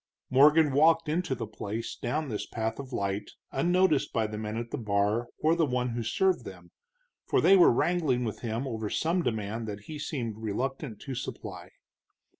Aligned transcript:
Morgan 0.31 0.71
walked 0.71 1.07
into 1.07 1.35
the 1.35 1.45
place 1.45 1.95
down 1.95 2.27
this 2.29 2.47
path 2.47 2.79
of 2.79 2.91
light 2.91 3.29
unnoticed 3.51 4.11
by 4.11 4.25
the 4.25 4.35
men 4.39 4.57
at 4.57 4.71
the 4.71 4.77
bar 4.79 5.27
or 5.37 5.53
the 5.53 5.63
one 5.67 5.89
who 5.89 6.01
served 6.01 6.43
them, 6.43 6.71
for 7.27 7.39
they 7.39 7.55
were 7.55 7.71
wrangling 7.71 8.23
with 8.23 8.39
him 8.39 8.65
over 8.65 8.89
some 8.89 9.21
demand 9.21 9.67
that 9.67 9.81
he 9.81 9.99
seemed 9.99 10.37
reluctant 10.39 10.99
to 11.01 11.13
supply. 11.13 11.69